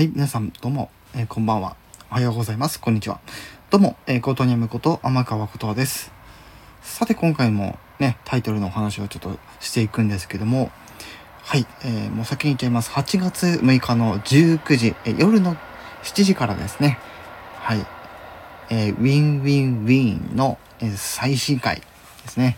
[0.00, 1.76] はい、皆さん、どうも、えーこんばんは。
[2.10, 2.80] おはようございます。
[2.80, 3.20] こんにちは。
[3.68, 6.10] どうも、えー、コートニャムこと天川ことわです。
[6.80, 10.70] さて、今回もね、タイトルのお話をちょっとしていくんですけども、
[11.42, 12.90] はい、えーもう先に言っちゃいます。
[12.92, 15.54] 8月6日の19時、えー夜の
[16.02, 16.98] 7時からですね、
[17.56, 17.86] はい、
[18.70, 21.84] えー WinWinWiin の、えー最新回で
[22.28, 22.56] すね。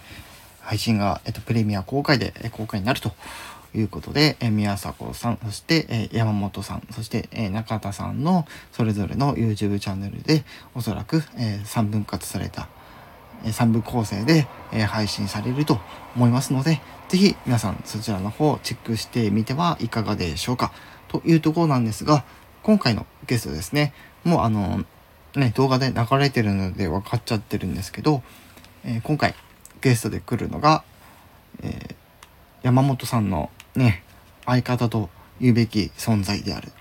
[0.60, 3.10] 配信が、えっと、プレミア公開で、えー公開になると
[3.74, 12.68] いうことで、え宮迫さん、そして、え山本さん、そして、え中田さんのそれぞれの YouTube チャンネルで、おそらく、え3分割された、
[13.44, 15.80] え3部構成で、え配信されると
[16.14, 20.72] 思いますので、ぜひ皆さんそちらの方をチェックしてみてはいかがでしょうか。
[21.08, 22.24] というところなんですが、
[22.62, 23.92] 今回のゲストですね、
[24.24, 24.84] もうあの、
[25.34, 28.22] ね、動画で流れてるので分かっちゃってるんですけど、
[28.84, 29.34] えー今回
[29.80, 30.84] ゲストで来るのが、
[31.62, 32.02] えー
[32.62, 34.02] 山本さんのね、
[34.46, 35.08] 相方と
[35.40, 36.72] 言うべき存在である、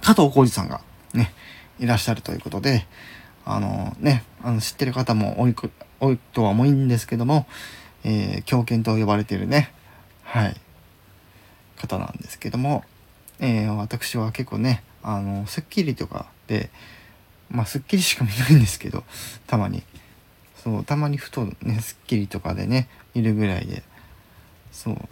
[0.00, 0.80] 加藤浩二さんが
[1.14, 1.32] ね、
[1.78, 2.86] いらっしゃるということで、
[3.44, 5.54] あのね、あの知ってる方も多い
[6.00, 7.46] 多いとは思うんですけども、
[8.04, 9.72] えー狂犬と呼ばれているね、
[10.22, 10.56] はい、
[11.76, 12.84] 方なんですけども、
[13.38, 16.70] えー私は結構ね、あの、スッキリとかで、
[17.50, 19.04] まあ、スッキリしか見ないんですけど、
[19.46, 19.82] たまに。
[20.62, 23.82] そう、たまにふとね、スッキリとかでね、いるぐらいで。
[24.72, 25.08] そう。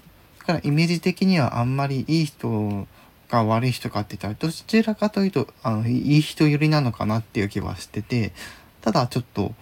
[0.49, 2.87] からイメージ的にはあんまりいい人
[3.29, 8.33] が悪い人かって言ったら、どちらかというと、あの、いい人寄りなのかなっていう気はしてて、
[8.81, 9.53] ただちょっと、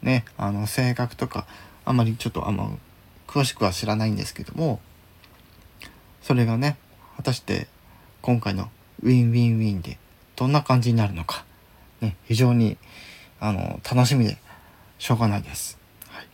[0.00, 1.44] ね、あの、性格とか、
[1.84, 2.70] あんまりちょっとあんま、
[3.26, 4.80] 詳しくは知らないんですけども、
[6.22, 6.76] それがね、
[7.16, 7.66] 果たして
[8.22, 8.70] 今回の
[9.02, 9.98] WinWinWiin で
[10.36, 11.44] どんな感じになるのか、
[12.00, 12.76] ね、非常に
[13.40, 14.38] あの楽しみで
[14.98, 15.78] しょうがないです。
[16.06, 16.26] はい、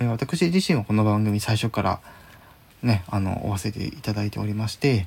[0.00, 2.00] え私自身はこの番組最初から
[2.82, 5.06] ね、あの追わせていただいておりまして、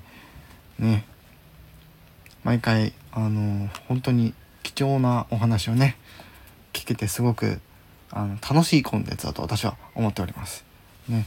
[0.80, 1.06] ね、
[2.44, 5.98] 毎回あの本当に貴重なお話をね
[6.74, 7.60] 聞けてすごく
[8.12, 10.66] あの楽しいコンテンツだと私は思っております。
[11.08, 11.26] ね、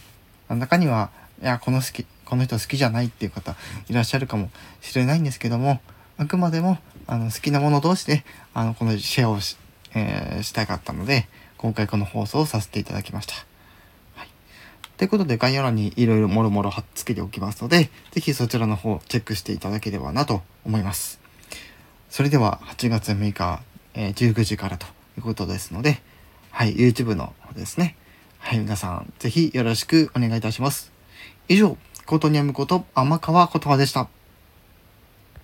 [0.49, 1.11] 中には
[1.41, 3.57] いやこの好きこの人好きじゃないっていう方
[3.89, 5.81] いらっしゃるかもしれないんですけども
[6.17, 8.25] あくまでもあの好きなもの同士で
[8.55, 9.57] あのこのシェアをし,、
[9.95, 11.29] えーしたかったので
[11.59, 13.52] 今回この放送をさせていただきました。
[15.03, 21.21] ということで概要欄にいろいろもろもろ貼っつけておきますのでぜひそちらの方チェックしていただければなと思います。
[22.09, 23.63] それでは8月6日、
[23.95, 26.01] えー19時からということですので、
[26.53, 27.97] はい、YouTube の方ですね。
[28.39, 30.93] はい、皆さん、ぜひよろしくお願いいたします。
[31.49, 31.77] 以上、
[32.07, 34.22] コートニアムこと天川言葉でした。